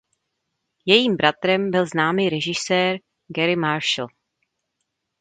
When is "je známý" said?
1.73-2.29